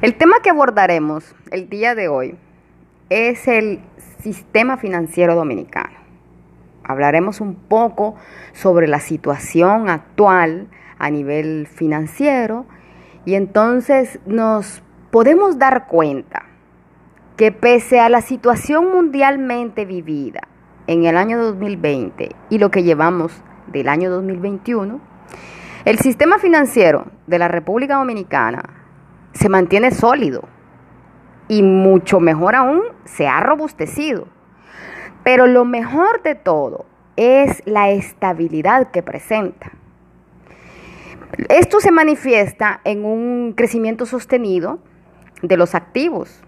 El 0.00 0.14
tema 0.14 0.36
que 0.44 0.50
abordaremos 0.50 1.34
el 1.50 1.68
día 1.68 1.96
de 1.96 2.06
hoy 2.06 2.36
es 3.10 3.48
el 3.48 3.80
sistema 4.20 4.76
financiero 4.76 5.34
dominicano. 5.34 5.98
Hablaremos 6.84 7.40
un 7.40 7.56
poco 7.56 8.14
sobre 8.52 8.86
la 8.86 9.00
situación 9.00 9.90
actual 9.90 10.68
a 11.00 11.10
nivel 11.10 11.66
financiero 11.66 12.64
y 13.24 13.34
entonces 13.34 14.20
nos 14.24 14.84
podemos 15.10 15.58
dar 15.58 15.88
cuenta 15.88 16.44
que 17.36 17.50
pese 17.50 17.98
a 17.98 18.08
la 18.08 18.20
situación 18.20 18.92
mundialmente 18.92 19.84
vivida 19.84 20.42
en 20.86 21.06
el 21.06 21.16
año 21.16 21.42
2020 21.42 22.36
y 22.50 22.58
lo 22.58 22.70
que 22.70 22.84
llevamos 22.84 23.42
del 23.66 23.88
año 23.88 24.10
2021, 24.10 25.00
el 25.84 25.98
sistema 25.98 26.38
financiero 26.38 27.06
de 27.26 27.40
la 27.40 27.48
República 27.48 27.96
Dominicana 27.96 28.77
se 29.38 29.48
mantiene 29.48 29.92
sólido 29.92 30.42
y 31.46 31.62
mucho 31.62 32.18
mejor 32.18 32.56
aún, 32.56 32.82
se 33.04 33.28
ha 33.28 33.38
robustecido. 33.38 34.26
Pero 35.22 35.46
lo 35.46 35.64
mejor 35.64 36.22
de 36.22 36.34
todo 36.34 36.86
es 37.16 37.62
la 37.64 37.90
estabilidad 37.90 38.90
que 38.90 39.02
presenta. 39.02 39.70
Esto 41.48 41.78
se 41.78 41.92
manifiesta 41.92 42.80
en 42.82 43.04
un 43.04 43.52
crecimiento 43.56 44.06
sostenido 44.06 44.80
de 45.42 45.56
los 45.56 45.76
activos, 45.76 46.42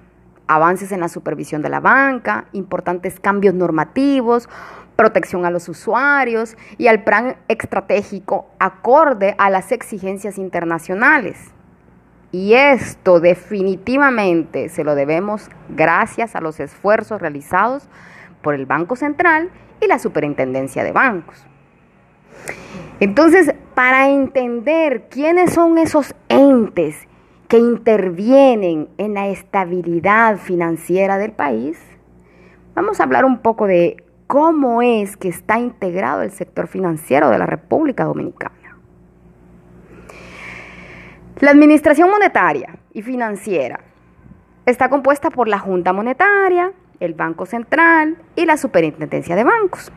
avances 0.49 0.91
en 0.91 0.99
la 0.99 1.09
supervisión 1.09 1.63
de 1.63 1.69
la 1.69 1.79
banca, 1.79 2.47
importantes 2.53 3.21
cambios 3.21 3.55
normativos, 3.55 4.49
protección 4.97 5.47
a 5.47 5.51
los 5.53 5.69
usuarios 5.69 6.57
y 6.77 6.89
al 6.89 7.05
plan 7.05 7.37
estratégico 7.47 8.49
acorde 8.59 9.37
a 9.39 9.49
las 9.49 9.71
exigencias 9.71 10.39
internacionales. 10.39 11.53
Y 12.33 12.55
esto 12.55 13.19
definitivamente 13.19 14.69
se 14.69 14.85
lo 14.85 14.95
debemos 14.95 15.51
gracias 15.69 16.37
a 16.37 16.41
los 16.41 16.61
esfuerzos 16.61 17.21
realizados 17.21 17.89
por 18.41 18.55
el 18.55 18.67
Banco 18.67 18.95
Central 18.95 19.51
y 19.81 19.87
la 19.87 19.99
Superintendencia 19.99 20.85
de 20.85 20.93
Bancos. 20.93 21.45
Entonces, 23.01 23.53
para 23.75 24.11
entender 24.11 25.09
quiénes 25.11 25.55
son 25.55 25.79
esos 25.79 26.15
entes 26.29 27.09
que 27.49 27.59
intervienen 27.59 28.89
en 28.99 29.15
la 29.15 29.29
estabilidad 29.29 30.37
financiera 30.37 31.19
del 31.19 31.33
país, 31.33 31.81
vamos 32.75 33.01
a 33.01 33.05
hablar 33.05 33.25
un 33.25 33.39
poco 33.39 33.67
de 33.67 33.97
cómo 34.29 34.83
es 34.83 35.17
que 35.17 35.29
está 35.29 35.59
integrado 35.59 36.23
el 36.23 36.31
sector 36.31 36.69
financiero 36.69 37.31
de 37.31 37.39
la 37.39 37.47
República 37.47 38.05
Dominicana. 38.05 38.60
La 41.41 41.53
administración 41.53 42.11
monetaria 42.11 42.77
y 42.93 43.01
financiera 43.01 43.81
está 44.67 44.91
compuesta 44.91 45.31
por 45.31 45.49
la 45.49 45.59
Junta 45.59 45.95
Monetaria, 45.95 46.73
el 47.01 47.15
Banco 47.15 47.47
Central 47.47 48.19
y 48.37 48.45
la 48.45 48.59
Superintendencia 48.59 49.35
de 49.35 49.45
Bancos, 49.45 49.91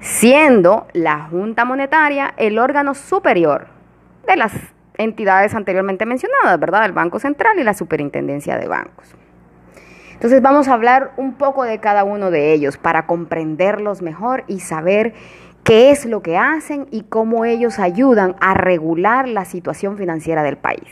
siendo 0.00 0.88
la 0.92 1.20
Junta 1.30 1.64
Monetaria 1.64 2.34
el 2.36 2.58
órgano 2.58 2.92
superior 2.92 3.68
de 4.26 4.36
las 4.36 4.52
entidades 4.98 5.54
anteriormente 5.54 6.04
mencionadas, 6.04 6.60
¿verdad? 6.60 6.84
El 6.84 6.92
Banco 6.92 7.18
Central 7.18 7.58
y 7.58 7.64
la 7.64 7.72
Superintendencia 7.72 8.58
de 8.58 8.68
Bancos. 8.68 9.16
Entonces 10.12 10.42
vamos 10.42 10.68
a 10.68 10.74
hablar 10.74 11.12
un 11.16 11.32
poco 11.32 11.64
de 11.64 11.80
cada 11.80 12.04
uno 12.04 12.30
de 12.30 12.52
ellos 12.52 12.76
para 12.76 13.06
comprenderlos 13.06 14.02
mejor 14.02 14.44
y 14.48 14.60
saber 14.60 15.14
qué 15.64 15.90
es 15.90 16.06
lo 16.06 16.22
que 16.22 16.36
hacen 16.36 16.86
y 16.90 17.02
cómo 17.02 17.44
ellos 17.44 17.78
ayudan 17.78 18.36
a 18.40 18.54
regular 18.54 19.28
la 19.28 19.44
situación 19.44 19.96
financiera 19.96 20.42
del 20.42 20.56
país. 20.56 20.88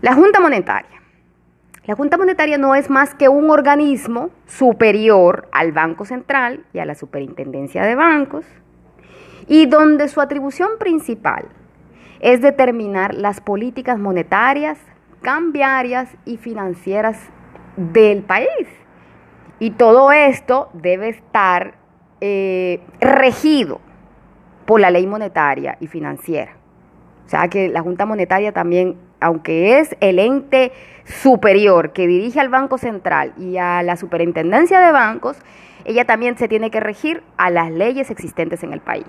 La 0.00 0.14
Junta 0.14 0.40
Monetaria. 0.40 0.98
La 1.84 1.94
Junta 1.94 2.18
Monetaria 2.18 2.58
no 2.58 2.74
es 2.74 2.90
más 2.90 3.14
que 3.14 3.28
un 3.28 3.50
organismo 3.50 4.30
superior 4.46 5.48
al 5.52 5.72
Banco 5.72 6.04
Central 6.04 6.64
y 6.72 6.78
a 6.78 6.84
la 6.84 6.94
Superintendencia 6.94 7.82
de 7.82 7.94
Bancos 7.94 8.44
y 9.46 9.66
donde 9.66 10.08
su 10.08 10.20
atribución 10.20 10.72
principal 10.78 11.46
es 12.20 12.42
determinar 12.42 13.14
las 13.14 13.40
políticas 13.40 13.98
monetarias, 13.98 14.78
cambiarias 15.22 16.10
y 16.24 16.36
financieras 16.36 17.18
del 17.76 18.22
país. 18.22 18.68
Y 19.58 19.70
todo 19.70 20.12
esto 20.12 20.68
debe 20.74 21.08
estar 21.08 21.74
eh, 22.20 22.80
regido 23.00 23.80
por 24.66 24.80
la 24.80 24.90
ley 24.90 25.06
monetaria 25.06 25.76
y 25.80 25.86
financiera. 25.86 26.52
O 27.26 27.28
sea 27.28 27.48
que 27.48 27.68
la 27.68 27.82
Junta 27.82 28.06
Monetaria 28.06 28.52
también, 28.52 28.96
aunque 29.20 29.78
es 29.78 29.96
el 30.00 30.18
ente 30.18 30.72
superior 31.04 31.92
que 31.92 32.06
dirige 32.06 32.40
al 32.40 32.48
Banco 32.48 32.78
Central 32.78 33.34
y 33.38 33.58
a 33.58 33.82
la 33.82 33.96
Superintendencia 33.96 34.80
de 34.80 34.92
Bancos, 34.92 35.36
ella 35.84 36.04
también 36.04 36.36
se 36.36 36.48
tiene 36.48 36.70
que 36.70 36.80
regir 36.80 37.22
a 37.36 37.50
las 37.50 37.70
leyes 37.70 38.10
existentes 38.10 38.62
en 38.62 38.72
el 38.72 38.80
país. 38.80 39.06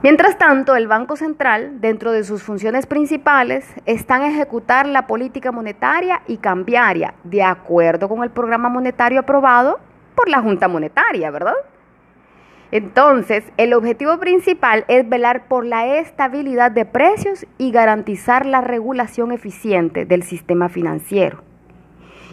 Mientras 0.00 0.38
tanto, 0.38 0.76
el 0.76 0.86
Banco 0.86 1.16
Central, 1.16 1.80
dentro 1.80 2.12
de 2.12 2.22
sus 2.22 2.44
funciones 2.44 2.86
principales, 2.86 3.66
está 3.84 4.16
en 4.16 4.32
ejecutar 4.32 4.86
la 4.86 5.08
política 5.08 5.50
monetaria 5.50 6.22
y 6.28 6.36
cambiaria 6.36 7.14
de 7.24 7.42
acuerdo 7.42 8.08
con 8.08 8.22
el 8.22 8.30
programa 8.30 8.68
monetario 8.68 9.18
aprobado 9.18 9.80
por 10.18 10.28
la 10.28 10.42
Junta 10.42 10.66
Monetaria, 10.66 11.30
¿verdad? 11.30 11.54
Entonces, 12.72 13.44
el 13.56 13.72
objetivo 13.72 14.18
principal 14.18 14.84
es 14.88 15.08
velar 15.08 15.46
por 15.46 15.64
la 15.64 15.98
estabilidad 15.98 16.72
de 16.72 16.84
precios 16.84 17.46
y 17.56 17.70
garantizar 17.70 18.44
la 18.44 18.60
regulación 18.60 19.30
eficiente 19.30 20.06
del 20.06 20.24
sistema 20.24 20.68
financiero 20.68 21.44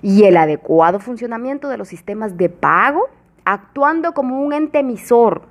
y 0.02 0.24
el 0.24 0.36
adecuado 0.36 1.00
funcionamiento 1.00 1.70
de 1.70 1.78
los 1.78 1.88
sistemas 1.88 2.38
de 2.38 2.50
pago, 2.50 3.08
actuando 3.46 4.14
como 4.14 4.42
un 4.42 4.54
ente 4.54 4.80
emisor. 4.80 5.44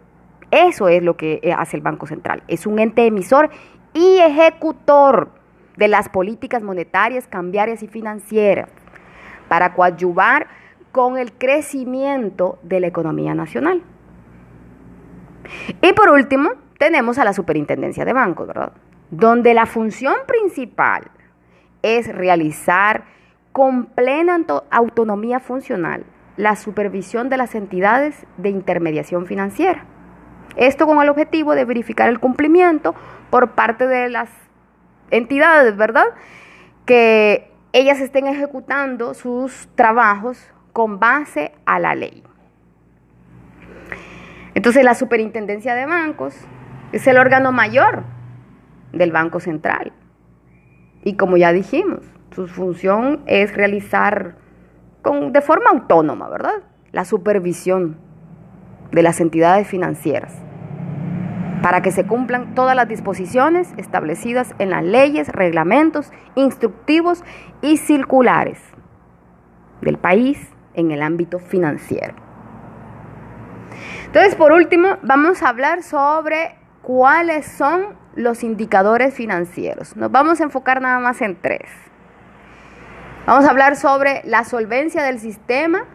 Eso 0.50 0.88
es 0.88 1.02
lo 1.04 1.16
que 1.16 1.54
hace 1.56 1.76
el 1.76 1.82
Banco 1.82 2.06
Central. 2.06 2.42
Es 2.48 2.66
un 2.66 2.80
ente 2.80 3.06
emisor 3.06 3.50
y 3.92 4.18
ejecutor 4.18 5.30
de 5.76 5.86
las 5.86 6.08
políticas 6.08 6.64
monetarias, 6.64 7.28
cambiarias 7.28 7.82
y 7.84 7.86
financieras 7.86 8.68
para 9.48 9.72
coadyuvar 9.72 10.48
con 10.94 11.18
el 11.18 11.32
crecimiento 11.32 12.60
de 12.62 12.78
la 12.78 12.86
economía 12.86 13.34
nacional. 13.34 13.82
Y 15.82 15.92
por 15.92 16.08
último, 16.10 16.50
tenemos 16.78 17.18
a 17.18 17.24
la 17.24 17.32
Superintendencia 17.32 18.04
de 18.04 18.12
Bancos, 18.12 18.46
¿verdad? 18.46 18.72
Donde 19.10 19.54
la 19.54 19.66
función 19.66 20.14
principal 20.24 21.10
es 21.82 22.14
realizar 22.14 23.06
con 23.50 23.86
plena 23.86 24.38
autonomía 24.70 25.40
funcional 25.40 26.04
la 26.36 26.54
supervisión 26.54 27.28
de 27.28 27.38
las 27.38 27.56
entidades 27.56 28.24
de 28.36 28.50
intermediación 28.50 29.26
financiera. 29.26 29.84
Esto 30.54 30.86
con 30.86 31.02
el 31.02 31.08
objetivo 31.08 31.56
de 31.56 31.64
verificar 31.64 32.08
el 32.08 32.20
cumplimiento 32.20 32.94
por 33.30 33.50
parte 33.56 33.88
de 33.88 34.10
las 34.10 34.30
entidades, 35.10 35.76
¿verdad? 35.76 36.06
Que 36.86 37.50
ellas 37.72 37.98
estén 37.98 38.28
ejecutando 38.28 39.12
sus 39.12 39.66
trabajos 39.74 40.53
con 40.74 40.98
base 40.98 41.52
a 41.66 41.78
la 41.78 41.94
ley. 41.94 42.24
Entonces 44.54 44.84
la 44.84 44.94
superintendencia 44.94 45.74
de 45.74 45.86
bancos 45.86 46.36
es 46.92 47.06
el 47.06 47.16
órgano 47.16 47.52
mayor 47.52 48.02
del 48.92 49.12
Banco 49.12 49.38
Central. 49.38 49.92
Y 51.04 51.14
como 51.16 51.36
ya 51.36 51.52
dijimos, 51.52 52.00
su 52.32 52.48
función 52.48 53.22
es 53.26 53.54
realizar 53.54 54.34
con, 55.00 55.32
de 55.32 55.40
forma 55.42 55.70
autónoma, 55.70 56.28
¿verdad? 56.28 56.64
La 56.90 57.04
supervisión 57.04 57.96
de 58.90 59.02
las 59.02 59.20
entidades 59.20 59.68
financieras 59.68 60.34
para 61.62 61.82
que 61.82 61.92
se 61.92 62.04
cumplan 62.04 62.56
todas 62.56 62.74
las 62.74 62.88
disposiciones 62.88 63.72
establecidas 63.76 64.54
en 64.58 64.70
las 64.70 64.82
leyes, 64.82 65.28
reglamentos, 65.28 66.10
instructivos 66.34 67.22
y 67.62 67.76
circulares 67.76 68.58
del 69.80 69.98
país 69.98 70.53
en 70.74 70.90
el 70.90 71.02
ámbito 71.02 71.38
financiero. 71.38 72.14
Entonces, 74.06 74.36
por 74.36 74.52
último, 74.52 74.98
vamos 75.02 75.42
a 75.42 75.48
hablar 75.48 75.82
sobre 75.82 76.56
cuáles 76.82 77.46
son 77.46 77.96
los 78.14 78.44
indicadores 78.44 79.12
financieros. 79.14 79.96
Nos 79.96 80.10
vamos 80.12 80.40
a 80.40 80.44
enfocar 80.44 80.80
nada 80.80 81.00
más 81.00 81.20
en 81.20 81.40
tres. 81.40 81.68
Vamos 83.26 83.44
a 83.44 83.50
hablar 83.50 83.74
sobre 83.74 84.22
la 84.24 84.44
solvencia 84.44 85.02
del 85.02 85.18
sistema, 85.18 85.86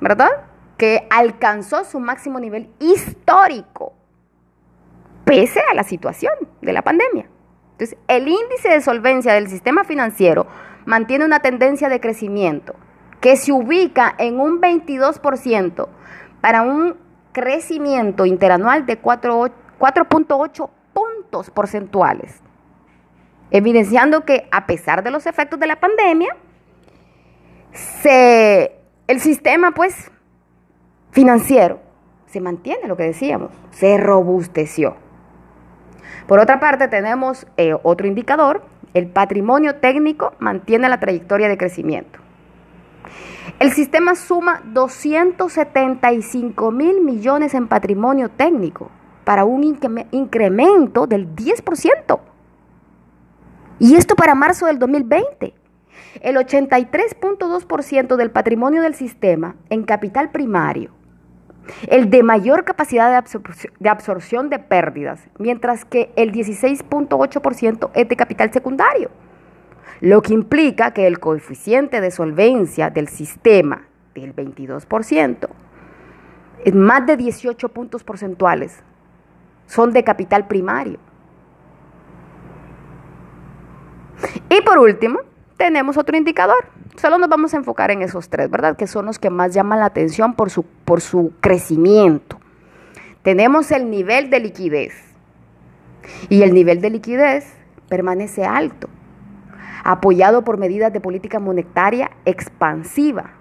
¿verdad? 0.00 0.30
Que 0.78 1.06
alcanzó 1.10 1.84
su 1.84 2.00
máximo 2.00 2.38
nivel 2.38 2.70
histórico, 2.78 3.92
pese 5.24 5.60
a 5.70 5.74
la 5.74 5.82
situación 5.82 6.32
de 6.62 6.72
la 6.72 6.82
pandemia. 6.82 7.28
Entonces, 7.72 7.98
el 8.06 8.28
índice 8.28 8.68
de 8.70 8.80
solvencia 8.80 9.34
del 9.34 9.48
sistema 9.48 9.84
financiero 9.84 10.46
mantiene 10.86 11.24
una 11.24 11.40
tendencia 11.40 11.88
de 11.88 12.00
crecimiento 12.00 12.74
que 13.20 13.36
se 13.36 13.52
ubica 13.52 14.14
en 14.18 14.40
un 14.40 14.60
22% 14.60 15.88
para 16.40 16.62
un 16.62 16.96
crecimiento 17.32 18.26
interanual 18.26 18.86
de 18.86 19.00
4.8 19.00 20.70
puntos 20.92 21.50
porcentuales. 21.50 22.42
evidenciando 23.50 24.26
que 24.26 24.46
a 24.50 24.66
pesar 24.66 25.02
de 25.02 25.10
los 25.10 25.26
efectos 25.26 25.58
de 25.58 25.66
la 25.66 25.76
pandemia, 25.80 26.36
el 29.06 29.20
sistema 29.20 29.70
pues 29.70 30.10
financiero 31.12 31.80
se 32.26 32.40
mantiene, 32.40 32.86
lo 32.86 32.96
que 32.96 33.04
decíamos, 33.04 33.52
se 33.70 33.96
robusteció. 33.96 34.96
Por 36.26 36.40
otra 36.40 36.60
parte, 36.60 36.88
tenemos 36.88 37.46
eh, 37.56 37.74
otro 37.82 38.06
indicador, 38.06 38.62
el 38.92 39.06
patrimonio 39.06 39.76
técnico 39.76 40.34
mantiene 40.38 40.88
la 40.88 41.00
trayectoria 41.00 41.48
de 41.48 41.56
crecimiento. 41.56 42.18
El 43.58 43.72
sistema 43.72 44.14
suma 44.14 44.60
275 44.64 46.70
mil 46.70 47.00
millones 47.00 47.54
en 47.54 47.68
patrimonio 47.68 48.28
técnico 48.28 48.90
para 49.24 49.44
un 49.44 49.64
incremento 50.10 51.06
del 51.06 51.34
10%. 51.34 52.20
Y 53.78 53.94
esto 53.94 54.16
para 54.16 54.34
marzo 54.34 54.66
del 54.66 54.78
2020. 54.78 55.54
El 56.20 56.36
83.2% 56.36 58.16
del 58.16 58.30
patrimonio 58.30 58.82
del 58.82 58.94
sistema 58.94 59.56
en 59.70 59.84
capital 59.84 60.30
primario, 60.30 60.90
el 61.88 62.10
de 62.10 62.22
mayor 62.22 62.64
capacidad 62.64 63.10
de, 63.10 63.88
absorción 63.88 64.50
de 64.50 64.58
pérdidas, 64.58 65.20
mientras 65.38 65.84
que 65.84 66.10
el 66.16 66.32
16.8% 66.32 67.90
es 67.94 68.08
de 68.08 68.16
capital 68.16 68.52
secundario, 68.52 69.10
lo 70.00 70.22
que 70.22 70.34
implica 70.34 70.92
que 70.92 71.06
el 71.06 71.18
coeficiente 71.18 72.00
de 72.00 72.10
solvencia 72.10 72.90
del 72.90 73.08
sistema 73.08 73.82
del 74.14 74.34
22% 74.34 75.48
es 76.64 76.74
más 76.74 77.06
de 77.06 77.16
18 77.16 77.68
puntos 77.68 78.04
porcentuales 78.04 78.82
son 79.66 79.92
de 79.92 80.02
capital 80.02 80.46
primario. 80.46 80.98
Y 84.48 84.60
por 84.62 84.78
último, 84.78 85.20
tenemos 85.56 85.96
otro 85.96 86.16
indicador. 86.16 86.66
Solo 86.96 87.18
nos 87.18 87.28
vamos 87.28 87.54
a 87.54 87.58
enfocar 87.58 87.90
en 87.90 88.02
esos 88.02 88.28
tres, 88.28 88.50
¿verdad? 88.50 88.76
Que 88.76 88.86
son 88.86 89.06
los 89.06 89.18
que 89.18 89.30
más 89.30 89.54
llaman 89.54 89.80
la 89.80 89.86
atención 89.86 90.34
por 90.34 90.50
su, 90.50 90.64
por 90.64 91.00
su 91.00 91.32
crecimiento. 91.40 92.40
Tenemos 93.22 93.70
el 93.70 93.90
nivel 93.90 94.30
de 94.30 94.40
liquidez. 94.40 94.94
Y 96.28 96.42
el 96.42 96.54
nivel 96.54 96.80
de 96.80 96.90
liquidez 96.90 97.46
permanece 97.88 98.44
alto, 98.44 98.88
apoyado 99.84 100.44
por 100.44 100.58
medidas 100.58 100.92
de 100.92 101.00
política 101.00 101.40
monetaria 101.40 102.10
expansiva. 102.24 103.32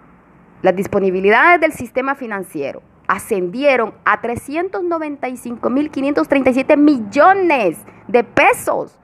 Las 0.61 0.75
disponibilidades 0.75 1.59
del 1.61 1.73
sistema 1.73 2.13
financiero 2.15 2.81
ascendieron 3.07 3.93
a 4.05 4.21
395.537 4.21 6.77
millones 6.77 7.79
de 8.07 8.23
pesos 8.23 8.99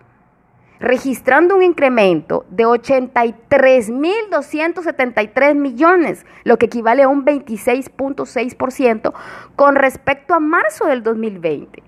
registrando 0.84 1.56
un 1.56 1.64
incremento 1.64 2.46
de 2.50 2.66
83.273 2.66 5.56
millones, 5.56 6.26
lo 6.44 6.58
que 6.58 6.66
equivale 6.66 7.04
a 7.04 7.08
un 7.08 7.24
26.6% 7.24 9.14
con 9.56 9.76
respecto 9.76 10.34
a 10.34 10.42
marzo 10.42 10.86
del 10.86 11.02
2020. 11.02 11.82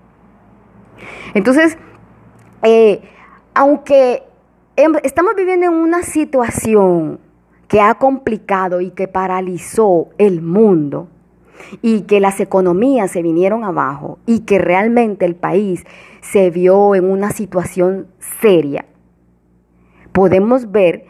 Entonces, 1.34 1.76
eh, 2.62 3.02
aunque 3.52 4.22
estamos 5.02 5.34
viviendo 5.34 5.66
en 5.66 5.72
una 5.72 6.02
situación 6.02 7.20
que 7.68 7.80
ha 7.80 7.94
complicado 7.94 8.80
y 8.80 8.90
que 8.90 9.08
paralizó 9.08 10.08
el 10.18 10.42
mundo, 10.42 11.08
y 11.82 12.02
que 12.02 12.20
las 12.20 12.40
economías 12.40 13.10
se 13.10 13.22
vinieron 13.22 13.64
abajo 13.64 14.18
y 14.26 14.40
que 14.40 14.58
realmente 14.58 15.24
el 15.24 15.34
país 15.34 15.84
se 16.20 16.50
vio 16.50 16.94
en 16.94 17.04
una 17.10 17.30
situación 17.30 18.08
seria, 18.40 18.86
podemos 20.12 20.70
ver 20.70 21.06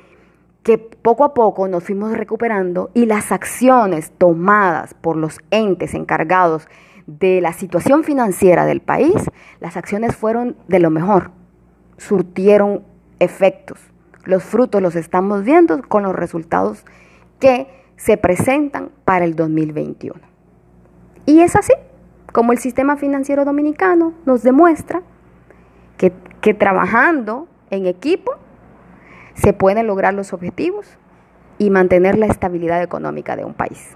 que 0.63 0.79
poco 0.79 1.25
a 1.25 1.33
poco 1.35 1.69
nos 1.69 1.85
fuimos 1.85 2.13
recuperando 2.13 2.91
y 2.93 3.07
las 3.07 3.31
acciones 3.31 4.11
tomadas 4.19 4.95
por 4.95 5.17
los 5.17 5.39
entes 5.51 5.95
encargados 5.95 6.69
de 7.07 7.41
la 7.41 7.53
situación 7.53 8.03
financiera 8.03 8.67
del 8.67 8.81
país, 8.81 9.31
las 9.61 9.77
acciones 9.77 10.17
fueron 10.17 10.57
de 10.67 10.81
lo 10.81 10.91
mejor, 10.91 11.31
surtieron 11.99 12.83
efectos. 13.19 13.79
Los 14.25 14.43
frutos 14.43 14.83
los 14.83 14.97
estamos 14.97 15.45
viendo 15.45 15.81
con 15.83 16.03
los 16.03 16.15
resultados 16.15 16.85
que 17.39 17.69
se 17.97 18.17
presentan 18.17 18.91
para 19.05 19.25
el 19.25 19.37
2021. 19.37 20.21
Y 21.27 21.41
es 21.41 21.57
así 21.57 21.73
como 22.33 22.53
el 22.53 22.59
sistema 22.59 22.97
financiero 22.97 23.45
dominicano 23.45 24.13
nos 24.27 24.43
demuestra 24.43 25.03
que, 25.97 26.13
que 26.41 26.55
trabajando 26.55 27.49
en 27.71 27.87
equipo 27.87 28.33
se 29.35 29.53
pueden 29.53 29.87
lograr 29.87 30.15
los 30.15 30.33
objetivos 30.33 30.99
y 31.59 31.71
mantener 31.71 32.19
la 32.19 32.27
estabilidad 32.27 32.83
económica 32.83 33.37
de 33.37 33.45
un 33.45 33.55
país. 33.55 33.91